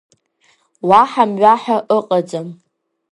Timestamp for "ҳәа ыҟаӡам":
1.61-2.47